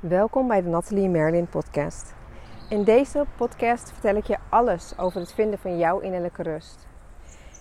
Welkom 0.00 0.48
bij 0.48 0.62
de 0.62 0.68
Nathalie 0.68 1.08
Merlin 1.08 1.48
podcast. 1.48 2.14
In 2.68 2.84
deze 2.84 3.24
podcast 3.36 3.92
vertel 3.92 4.14
ik 4.16 4.26
je 4.26 4.36
alles 4.48 4.98
over 4.98 5.20
het 5.20 5.32
vinden 5.32 5.58
van 5.58 5.78
jouw 5.78 5.98
innerlijke 5.98 6.42
rust. 6.42 6.86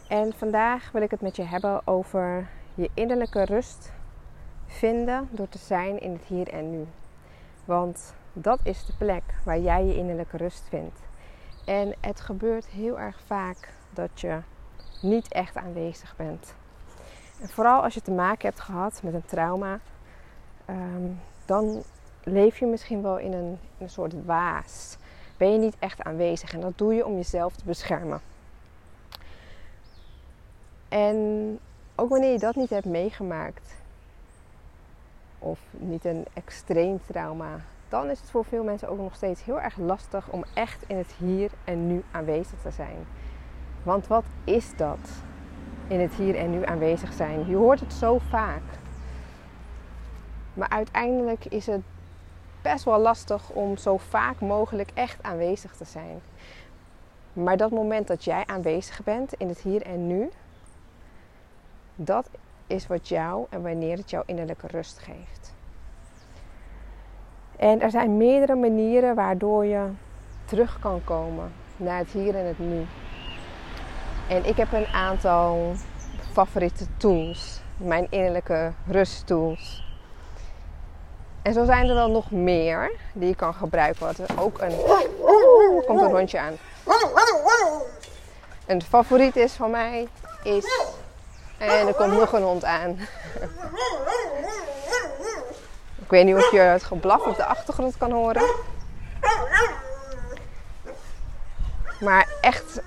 En 0.08 0.34
vandaag 0.34 0.92
wil 0.92 1.02
ik 1.02 1.12
het 1.12 1.22
met 1.22 1.36
je 1.36 1.44
hebben 1.44 1.88
over 1.88 2.50
je 2.74 2.90
innerlijke 2.94 3.46
rust 3.46 3.92
vinden 4.66 5.30
door 5.32 5.50
te 5.50 5.58
zijn 5.58 6.00
in 6.00 6.12
het 6.12 6.24
hier 6.24 6.48
en 6.48 6.70
nu. 6.72 6.86
Want 7.66 8.16
dat 8.34 8.60
is 8.64 8.86
de 8.86 8.94
plek 8.98 9.24
waar 9.46 9.60
jij 9.60 9.86
je 9.86 9.96
innerlijke 9.96 10.38
rust 10.38 10.68
vindt. 10.70 11.00
En 11.66 11.96
het 12.02 12.22
gebeurt 12.22 12.66
heel 12.66 13.00
erg 13.00 13.20
vaak 13.26 13.74
dat 13.94 14.22
je 14.22 14.40
niet 15.02 15.28
echt 15.28 15.58
aanwezig 15.58 16.16
bent. 16.16 16.56
En 17.42 17.50
vooral 17.50 17.84
als 17.84 17.94
je 17.94 18.02
te 18.02 18.12
maken 18.12 18.48
hebt 18.50 18.62
gehad 18.62 19.02
met 19.04 19.14
een 19.14 19.26
trauma, 19.26 19.80
ehm, 20.66 21.12
dan 21.46 21.84
leef 22.26 22.60
je 22.60 22.66
misschien 22.66 23.02
wel 23.02 23.18
in 23.18 23.34
een, 23.34 23.58
een 23.78 23.90
soort 23.90 24.26
waas. 24.26 24.98
Ben 25.38 25.52
je 25.52 25.58
niet 25.58 25.76
echt 25.80 26.04
aanwezig 26.04 26.54
en 26.54 26.60
dat 26.60 26.78
doe 26.78 26.94
je 26.94 27.06
om 27.06 27.16
jezelf 27.16 27.56
te 27.56 27.66
beschermen. 27.66 28.22
En 30.90 31.60
ook 31.96 32.10
wanneer 32.10 32.32
je 32.32 32.40
dat 32.40 32.56
niet 32.56 32.70
hebt 32.70 32.86
meegemaakt, 32.86 33.76
of 35.40 35.60
niet 35.72 36.06
een 36.06 36.26
extreem 36.34 37.00
trauma, 37.06 37.60
dan 37.90 38.10
is 38.10 38.20
het 38.20 38.30
voor 38.30 38.46
veel 38.46 38.64
mensen 38.64 38.90
ook 38.90 38.98
nog 38.98 39.16
steeds 39.16 39.44
heel 39.44 39.62
erg 39.62 39.78
lastig 39.78 40.30
om 40.30 40.44
echt 40.54 40.84
in 40.88 40.98
het 40.98 41.12
hier 41.18 41.52
en 41.64 41.88
nu 41.88 42.04
aanwezig 42.12 42.62
te 42.62 42.72
zijn. 42.72 42.98
Want 43.84 44.08
wat 44.08 44.26
is 44.44 44.76
dat? 44.76 45.10
In 45.88 46.00
het 46.00 46.14
hier 46.14 46.36
en 46.36 46.50
nu 46.52 46.66
aanwezig 46.66 47.14
zijn. 47.14 47.48
Je 47.48 47.56
hoort 47.56 47.80
het 47.80 47.94
zo 47.94 48.18
vaak. 48.30 48.64
Maar 50.54 50.70
uiteindelijk 50.70 51.46
is 51.46 51.66
het 51.66 51.82
best 52.72 52.84
wel 52.84 53.00
lastig 53.00 53.50
om 53.50 53.78
zo 53.78 53.98
vaak 53.98 54.40
mogelijk 54.40 54.90
echt 54.94 55.24
aanwezig 55.24 55.76
te 55.76 55.86
zijn. 55.86 56.22
Maar 57.34 57.58
dat 57.58 57.72
moment 57.72 58.08
dat 58.08 58.24
jij 58.24 58.44
aanwezig 58.46 59.04
bent 59.04 59.34
in 59.34 59.48
het 59.48 59.62
hier 59.62 59.82
en 59.82 60.08
nu, 60.08 60.30
dat 61.96 62.30
is 62.68 62.88
wat 62.88 63.08
jou 63.08 63.46
en 63.50 63.62
wanneer 63.62 63.98
het 63.98 64.10
jouw 64.10 64.24
innerlijke 64.26 64.68
rust 64.68 65.00
geeft. 65.00 65.54
En 67.58 67.82
er 67.82 67.92
zijn 67.92 68.18
meerdere 68.18 68.56
manieren 68.56 69.16
waardoor 69.16 69.66
je 69.66 69.90
terug 70.46 70.80
kan 70.80 71.04
komen 71.04 71.52
naar 71.78 71.98
het 71.98 72.10
hier 72.10 72.36
en 72.36 72.46
het 72.46 72.60
nu. 72.60 72.86
En 74.30 74.46
ik 74.46 74.58
heb 74.58 74.74
een 74.74 74.88
aantal 74.88 75.74
favoriete 76.32 76.86
tools, 76.98 77.62
mijn 77.78 78.08
innerlijke 78.10 78.72
rusttools. 78.88 79.84
En 81.46 81.54
zo 81.54 81.66
zijn 81.66 81.90
er 81.90 81.96
wel 81.96 82.10
nog 82.10 82.32
meer 82.32 82.92
die 83.14 83.28
je 83.28 83.36
kan 83.36 83.54
gebruiken. 83.54 84.06
Wat 84.06 84.38
ook 84.40 84.62
een. 84.62 84.76
Komt 85.86 86.02
een 86.02 86.12
hondje 86.12 86.40
aan. 86.40 86.58
Een 88.66 88.82
favoriet 88.82 89.36
is 89.36 89.54
van 89.54 89.72
mij 89.72 90.08
is. 90.44 90.66
En 91.58 91.88
er 91.88 91.94
komt 91.94 92.14
nog 92.14 92.32
een 92.32 92.44
hond 92.44 92.64
aan. 92.64 92.90
Ik 96.04 96.10
weet 96.12 96.26
niet 96.26 96.36
of 96.36 96.52
je 96.52 96.60
het 96.60 96.84
geblaf 96.84 97.26
op 97.26 97.36
de 97.36 97.46
achtergrond 97.46 97.98
kan 97.98 98.12
horen. 98.12 98.44
Maar 102.00 102.28
echt 102.42 102.82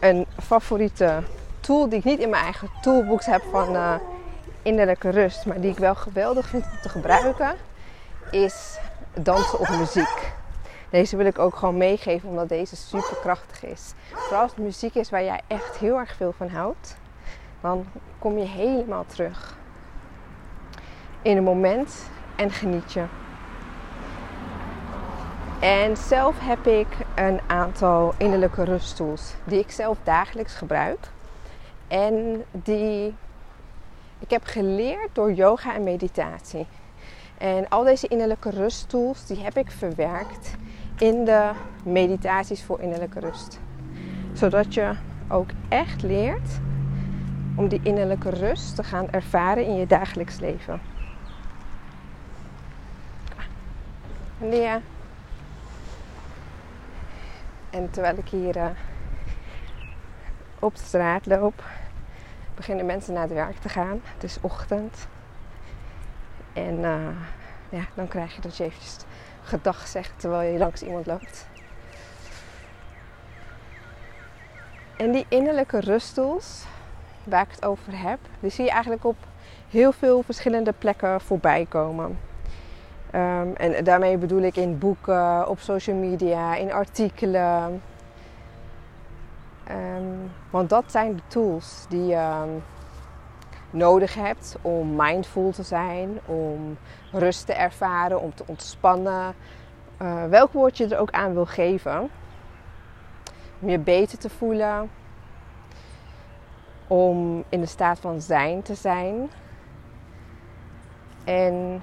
een 0.00 0.26
favoriete 0.42 1.22
tool 1.60 1.88
die 1.88 1.98
ik 1.98 2.04
niet 2.04 2.20
in 2.20 2.30
mijn 2.30 2.44
eigen 2.44 2.70
toolbox 2.80 3.26
heb 3.26 3.42
van 3.50 3.74
uh, 3.74 3.94
innerlijke 4.62 5.10
rust, 5.10 5.46
maar 5.46 5.60
die 5.60 5.70
ik 5.70 5.78
wel 5.78 5.94
geweldig 5.94 6.46
vind 6.46 6.64
om 6.64 6.78
te 6.82 6.88
gebruiken, 6.88 7.54
is 8.30 8.78
dansen 9.14 9.58
op 9.58 9.68
muziek. 9.68 10.32
Deze 10.90 11.16
wil 11.16 11.26
ik 11.26 11.38
ook 11.38 11.56
gewoon 11.56 11.76
meegeven 11.76 12.28
omdat 12.28 12.48
deze 12.48 12.76
super 12.76 13.16
krachtig 13.20 13.64
is. 13.64 13.92
Vooral 14.12 14.40
als 14.40 14.50
het 14.50 14.64
muziek 14.64 14.94
is 14.94 15.10
waar 15.10 15.24
jij 15.24 15.40
echt 15.46 15.76
heel 15.76 15.98
erg 15.98 16.14
veel 16.14 16.32
van 16.36 16.48
houdt, 16.48 16.96
dan 17.60 17.86
kom 18.18 18.38
je 18.38 18.44
helemaal 18.44 19.04
terug 19.06 19.60
in 21.22 21.36
een 21.36 21.44
moment 21.44 22.10
en 22.36 22.50
geniet 22.50 22.92
je. 22.92 23.04
En 25.60 25.96
zelf 25.96 26.36
heb 26.40 26.66
ik 26.66 26.86
een 27.14 27.40
aantal 27.46 28.14
innerlijke 28.16 28.64
rusttools 28.64 29.34
die 29.44 29.58
ik 29.58 29.70
zelf 29.70 29.98
dagelijks 30.02 30.54
gebruik. 30.54 30.98
En 31.88 32.44
die 32.50 33.14
ik 34.22 34.30
heb 34.30 34.44
geleerd 34.44 35.08
door 35.12 35.32
yoga 35.32 35.74
en 35.74 35.82
meditatie. 35.82 36.66
En 37.38 37.68
al 37.68 37.84
deze 37.84 38.08
innerlijke 38.08 38.50
rusttools 38.50 39.26
die 39.26 39.42
heb 39.42 39.56
ik 39.56 39.70
verwerkt 39.70 40.56
in 40.98 41.24
de 41.24 41.50
meditaties 41.84 42.62
voor 42.62 42.80
innerlijke 42.80 43.20
rust. 43.20 43.60
Zodat 44.32 44.74
je 44.74 44.94
ook 45.28 45.50
echt 45.68 46.02
leert 46.02 46.50
om 47.56 47.68
die 47.68 47.80
innerlijke 47.82 48.30
rust 48.30 48.76
te 48.76 48.84
gaan 48.84 49.10
ervaren 49.10 49.64
in 49.66 49.74
je 49.74 49.86
dagelijks 49.86 50.38
leven. 50.38 50.80
Lia. 54.38 54.80
En 57.70 57.90
terwijl 57.90 58.16
ik 58.16 58.28
hier 58.28 58.56
uh, 58.56 58.66
op 60.58 60.76
straat 60.76 61.26
loop, 61.26 61.64
beginnen 62.62 62.86
mensen 62.86 63.12
naar 63.12 63.22
het 63.22 63.32
werk 63.32 63.56
te 63.56 63.68
gaan. 63.68 64.00
Het 64.14 64.22
is 64.22 64.38
ochtend. 64.40 65.06
En 66.52 66.78
uh, 66.78 67.06
ja, 67.68 67.84
dan 67.94 68.08
krijg 68.08 68.34
je 68.34 68.40
dat 68.40 68.56
je 68.56 68.64
eventjes 68.64 68.96
gedag 69.42 69.86
zegt 69.86 70.12
terwijl 70.16 70.52
je 70.52 70.58
langs 70.58 70.82
iemand 70.82 71.06
loopt. 71.06 71.46
En 74.96 75.12
die 75.12 75.26
innerlijke 75.28 75.80
rustels 75.80 76.64
waar 77.24 77.42
ik 77.42 77.50
het 77.50 77.64
over 77.64 77.98
heb, 77.98 78.18
die 78.40 78.50
zie 78.50 78.64
je 78.64 78.70
eigenlijk 78.70 79.04
op 79.04 79.16
heel 79.70 79.92
veel 79.92 80.22
verschillende 80.22 80.72
plekken 80.78 81.20
voorbij 81.20 81.66
komen. 81.68 82.18
Um, 83.14 83.54
en 83.56 83.84
daarmee 83.84 84.16
bedoel 84.16 84.42
ik 84.42 84.56
in 84.56 84.78
boeken, 84.78 85.48
op 85.48 85.58
social 85.58 85.96
media, 85.96 86.54
in 86.54 86.72
artikelen. 86.72 87.82
Um, 89.72 90.30
want 90.50 90.68
dat 90.68 90.84
zijn 90.86 91.16
de 91.16 91.22
tools 91.26 91.86
die 91.88 92.06
je 92.06 92.42
um, 92.44 92.62
nodig 93.70 94.14
hebt 94.14 94.56
om 94.62 94.96
mindful 94.96 95.50
te 95.50 95.62
zijn, 95.62 96.20
om 96.26 96.78
rust 97.12 97.46
te 97.46 97.52
ervaren, 97.52 98.20
om 98.20 98.34
te 98.34 98.44
ontspannen. 98.46 99.34
Uh, 100.02 100.24
welk 100.24 100.52
woord 100.52 100.76
je 100.76 100.86
er 100.86 100.98
ook 100.98 101.10
aan 101.10 101.32
wil 101.32 101.46
geven. 101.46 102.10
Om 103.60 103.68
je 103.68 103.78
beter 103.78 104.18
te 104.18 104.30
voelen. 104.30 104.90
Om 106.86 107.44
in 107.48 107.60
de 107.60 107.66
staat 107.66 107.98
van 107.98 108.20
zijn 108.20 108.62
te 108.62 108.74
zijn. 108.74 109.30
En 111.24 111.82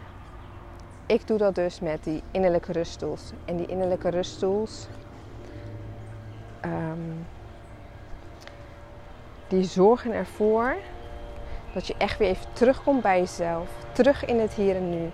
ik 1.06 1.28
doe 1.28 1.38
dat 1.38 1.56
dus 1.56 1.80
met 1.80 2.04
die 2.04 2.24
innerlijke 2.32 2.72
ruststoels. 2.72 3.32
En 3.46 3.58
die 3.58 3.66
innerlijke 3.66 4.10
ruststoels. 4.10 4.88
Um, 6.66 7.26
die 9.50 9.64
zorgen 9.64 10.12
ervoor 10.12 10.76
dat 11.74 11.88
je 11.88 11.96
echt 11.98 12.18
weer 12.18 12.30
even 12.30 12.54
terugkomt 12.54 13.02
bij 13.02 13.20
jezelf. 13.20 13.70
Terug 13.92 14.26
in 14.26 14.40
het 14.40 14.54
hier 14.54 14.76
en 14.76 14.90
nu. 14.90 15.10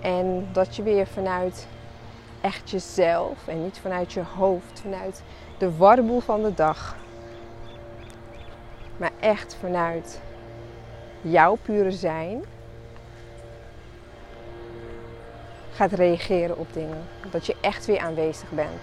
En 0.00 0.48
dat 0.52 0.76
je 0.76 0.82
weer 0.82 1.06
vanuit 1.06 1.66
echt 2.40 2.70
jezelf 2.70 3.48
en 3.48 3.62
niet 3.62 3.78
vanuit 3.78 4.12
je 4.12 4.22
hoofd, 4.36 4.80
vanuit 4.80 5.22
de 5.58 5.76
warboel 5.76 6.20
van 6.20 6.42
de 6.42 6.54
dag. 6.54 6.96
Maar 8.96 9.12
echt 9.20 9.56
vanuit 9.60 10.20
jouw 11.20 11.58
pure 11.62 11.92
zijn 11.92 12.44
gaat 15.72 15.92
reageren 15.92 16.58
op 16.58 16.72
dingen. 16.72 17.04
Dat 17.30 17.46
je 17.46 17.56
echt 17.60 17.86
weer 17.86 17.98
aanwezig 17.98 18.50
bent. 18.50 18.82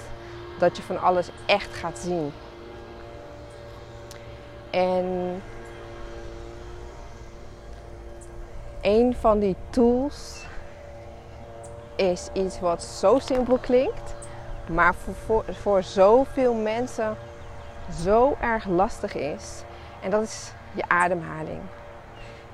Dat 0.59 0.77
je 0.77 0.83
van 0.83 1.01
alles 1.01 1.29
echt 1.45 1.75
gaat 1.75 1.97
zien. 1.97 2.31
En 4.71 5.41
een 8.81 9.15
van 9.15 9.39
die 9.39 9.55
tools 9.69 10.45
is 11.95 12.29
iets 12.33 12.59
wat 12.59 12.83
zo 12.83 13.19
simpel 13.19 13.57
klinkt, 13.57 14.15
maar 14.69 14.95
voor, 14.95 15.13
voor, 15.13 15.43
voor 15.55 15.83
zoveel 15.83 16.53
mensen 16.53 17.17
zo 17.99 18.35
erg 18.41 18.65
lastig 18.65 19.15
is. 19.15 19.63
En 20.01 20.09
dat 20.09 20.21
is 20.21 20.51
je 20.73 20.83
ademhaling. 20.87 21.61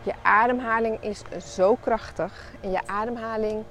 Je 0.04 0.14
ademhaling 0.22 1.04
is 1.04 1.22
zo 1.56 1.76
krachtig 1.76 2.54
en 2.62 2.72
je 2.72 2.80
ademhaling 2.86 3.64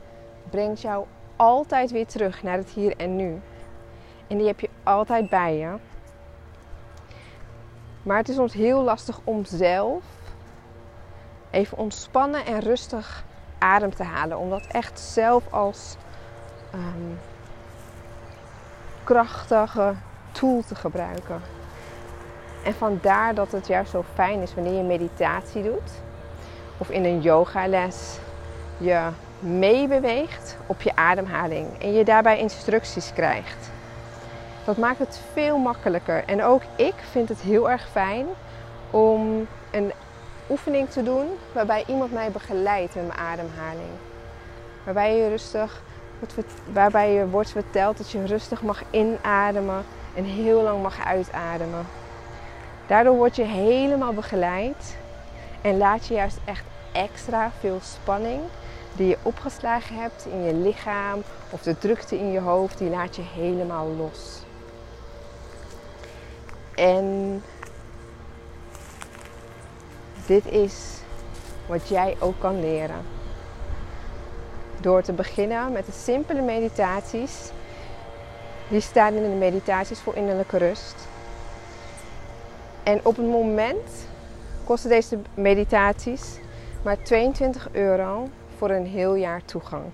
brengt 0.51 0.81
jou 0.81 1.07
altijd 1.37 1.91
weer 1.91 2.07
terug 2.07 2.43
naar 2.43 2.57
het 2.57 2.71
hier 2.71 2.97
en 2.97 3.17
nu. 3.17 3.41
En 4.27 4.39
die 4.39 4.47
heb 4.47 4.61
je 4.61 4.71
altijd 4.83 5.29
bij 5.29 5.57
je. 5.57 5.75
Maar 8.07 8.17
het 8.17 8.29
is 8.29 8.39
ons 8.39 8.53
heel 8.53 8.83
lastig 8.83 9.21
om 9.25 9.45
zelf 9.45 10.05
even 11.51 11.79
ontspannen 11.79 12.47
en 12.47 12.61
rustig 12.61 13.25
adem 13.59 13.95
te 13.95 14.03
halen. 14.03 14.39
Om 14.39 14.51
dat 14.51 14.67
echt 14.67 15.01
zelf 15.01 15.53
als 15.53 15.97
ehm, 16.73 17.15
krachtige 19.05 19.95
tool 20.33 20.63
te 20.67 20.75
gebruiken. 20.75 21.41
En 22.65 22.75
vandaar 22.75 23.35
dat 23.35 23.53
het 23.53 23.67
juist 23.67 23.91
zo 23.91 24.05
fijn 24.15 24.43
is 24.43 24.55
wanneer 24.55 24.77
je 24.77 24.83
meditatie 24.83 25.63
doet 25.63 25.91
of 26.79 26.91
in 26.91 27.05
een 27.05 27.21
yogales 27.21 28.19
je 28.79 29.09
meebeweegt 29.39 30.57
op 30.67 30.83
je 30.83 30.97
ademhaling 30.97 31.83
en 31.83 31.93
je 31.93 32.05
daarbij 32.05 32.39
instructies 32.39 33.13
krijgt. 33.13 33.71
Dat 34.67 34.77
maakt 34.77 34.99
het 34.99 35.21
veel 35.33 35.59
makkelijker. 35.59 36.25
En 36.25 36.43
ook 36.43 36.63
ik 36.77 36.95
vind 37.11 37.29
het 37.29 37.41
heel 37.41 37.71
erg 37.71 37.89
fijn 37.89 38.27
om 38.91 39.47
een 39.71 39.93
oefening 40.51 40.89
te 40.89 41.03
doen 41.03 41.27
waarbij 41.53 41.85
iemand 41.87 42.13
mij 42.13 42.31
begeleidt 42.31 42.95
met 42.95 43.07
mijn 43.07 43.19
ademhaling. 43.19 43.91
Waarbij 44.85 45.17
je 45.17 45.29
rustig, 45.29 45.83
waarbij 46.73 47.13
je 47.13 47.29
wordt 47.29 47.51
verteld 47.51 47.99
dat 47.99 48.11
je 48.11 48.27
rustig 48.27 48.63
mag 48.63 48.83
inademen 48.91 49.85
en 50.15 50.25
heel 50.25 50.63
lang 50.63 50.83
mag 50.83 51.07
uitademen. 51.07 51.87
Daardoor 52.87 53.17
word 53.17 53.37
je 53.37 53.45
helemaal 53.45 54.13
begeleid 54.13 54.97
en 55.61 55.79
laat 55.79 56.07
je 56.07 56.15
juist 56.15 56.39
echt 56.45 56.65
extra 56.93 57.51
veel 57.61 57.79
spanning 57.83 58.41
die 58.93 59.09
je 59.09 59.19
opgeslagen 59.23 59.97
hebt 59.97 60.27
in 60.31 60.43
je 60.43 60.55
lichaam 60.55 61.23
of 61.51 61.63
de 61.63 61.79
drukte 61.79 62.19
in 62.19 62.31
je 62.31 62.41
hoofd, 62.41 62.79
die 62.79 62.91
laat 62.91 63.17
je 63.17 63.23
helemaal 63.35 63.89
los. 63.99 64.45
En 66.77 67.43
dit 70.27 70.47
is 70.47 71.01
wat 71.67 71.89
jij 71.89 72.17
ook 72.19 72.39
kan 72.39 72.61
leren. 72.61 73.05
Door 74.81 75.03
te 75.03 75.13
beginnen 75.13 75.73
met 75.73 75.87
de 75.87 75.93
simpele 75.93 76.43
meditaties. 76.43 77.51
Die 78.69 78.81
staan 78.81 79.15
in 79.15 79.23
de 79.23 79.37
meditaties 79.37 80.01
voor 80.01 80.15
innerlijke 80.17 80.59
rust. 80.59 81.09
En 82.83 83.01
op 83.03 83.17
het 83.17 83.27
moment 83.27 84.09
kosten 84.65 84.91
deze 84.91 85.19
meditaties 85.35 86.39
maar 86.87 87.03
22 87.03 87.69
euro 87.73 88.29
voor 88.57 88.71
een 88.71 88.87
heel 88.87 89.15
jaar 89.15 89.45
toegang. 89.45 89.85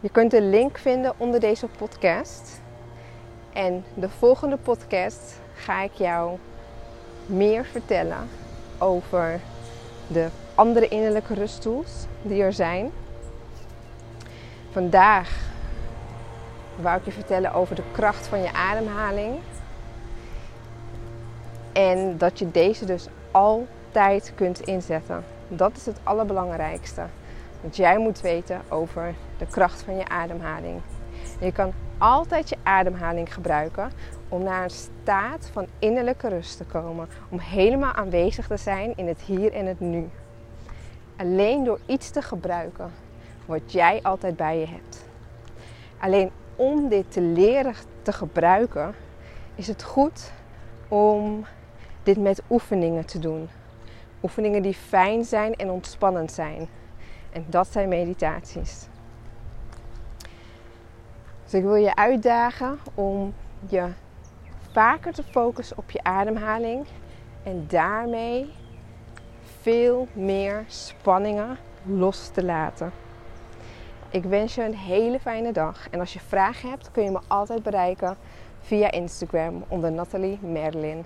Je 0.00 0.08
kunt 0.10 0.30
de 0.30 0.42
link 0.42 0.78
vinden 0.78 1.14
onder 1.16 1.40
deze 1.40 1.66
podcast. 1.66 2.60
En 3.54 3.84
de 3.94 4.08
volgende 4.08 4.56
podcast 4.56 5.40
ga 5.54 5.82
ik 5.82 5.92
jou 5.92 6.38
meer 7.26 7.64
vertellen 7.64 8.28
over 8.78 9.40
de 10.06 10.28
andere 10.54 10.88
innerlijke 10.88 11.34
rusttools 11.34 12.06
die 12.22 12.42
er 12.42 12.52
zijn. 12.52 12.90
Vandaag 14.70 15.52
wou 16.76 16.98
ik 16.98 17.04
je 17.04 17.12
vertellen 17.12 17.52
over 17.52 17.74
de 17.74 17.82
kracht 17.92 18.26
van 18.26 18.40
je 18.40 18.52
ademhaling. 18.52 19.38
En 21.72 22.18
dat 22.18 22.38
je 22.38 22.50
deze 22.50 22.84
dus 22.84 23.06
altijd 23.30 24.32
kunt 24.34 24.60
inzetten. 24.60 25.24
Dat 25.48 25.76
is 25.76 25.86
het 25.86 25.98
allerbelangrijkste. 26.02 27.02
Want 27.60 27.76
jij 27.76 27.98
moet 27.98 28.20
weten 28.20 28.62
over 28.68 29.14
de 29.38 29.46
kracht 29.46 29.82
van 29.82 29.96
je 29.96 30.08
ademhaling. 30.08 30.80
je 31.40 31.52
kan 31.52 31.72
altijd 32.04 32.48
je 32.48 32.56
ademhaling 32.62 33.34
gebruiken 33.34 33.90
om 34.28 34.42
naar 34.42 34.64
een 34.64 34.70
staat 34.70 35.50
van 35.52 35.66
innerlijke 35.78 36.28
rust 36.28 36.56
te 36.56 36.64
komen. 36.64 37.08
Om 37.28 37.38
helemaal 37.38 37.92
aanwezig 37.92 38.46
te 38.46 38.56
zijn 38.56 38.92
in 38.96 39.06
het 39.06 39.20
hier 39.20 39.52
en 39.52 39.66
het 39.66 39.80
nu. 39.80 40.08
Alleen 41.16 41.64
door 41.64 41.78
iets 41.86 42.10
te 42.10 42.22
gebruiken 42.22 42.90
wat 43.46 43.72
jij 43.72 44.02
altijd 44.02 44.36
bij 44.36 44.58
je 44.58 44.66
hebt. 44.66 45.06
Alleen 45.98 46.30
om 46.56 46.88
dit 46.88 47.12
te 47.12 47.20
leren 47.20 47.74
te 48.02 48.12
gebruiken 48.12 48.94
is 49.54 49.66
het 49.66 49.82
goed 49.82 50.32
om 50.88 51.44
dit 52.02 52.16
met 52.18 52.42
oefeningen 52.50 53.06
te 53.06 53.18
doen. 53.18 53.48
Oefeningen 54.22 54.62
die 54.62 54.74
fijn 54.74 55.24
zijn 55.24 55.54
en 55.54 55.70
ontspannend 55.70 56.32
zijn. 56.32 56.68
En 57.32 57.44
dat 57.48 57.68
zijn 57.72 57.88
meditaties. 57.88 58.88
Dus 61.54 61.62
ik 61.62 61.68
wil 61.68 61.78
je 61.78 61.94
uitdagen 61.94 62.78
om 62.94 63.34
je 63.68 63.88
vaker 64.72 65.12
te 65.12 65.22
focussen 65.22 65.78
op 65.78 65.90
je 65.90 66.02
ademhaling 66.02 66.86
en 67.42 67.66
daarmee 67.68 68.52
veel 69.60 70.08
meer 70.12 70.64
spanningen 70.66 71.58
los 71.84 72.28
te 72.28 72.44
laten. 72.44 72.92
Ik 74.10 74.24
wens 74.24 74.54
je 74.54 74.64
een 74.64 74.76
hele 74.76 75.20
fijne 75.20 75.52
dag 75.52 75.90
en 75.90 76.00
als 76.00 76.12
je 76.12 76.20
vragen 76.20 76.70
hebt 76.70 76.90
kun 76.90 77.04
je 77.04 77.10
me 77.10 77.20
altijd 77.26 77.62
bereiken 77.62 78.16
via 78.60 78.90
Instagram 78.90 79.64
onder 79.68 79.92
Nathalie 79.92 80.38
Merlin. 80.42 81.04